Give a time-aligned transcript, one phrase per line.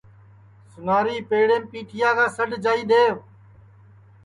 [0.71, 3.13] سُناری پیڑیم پیٹھٹؔیا کا سڈؔ جائی دؔیو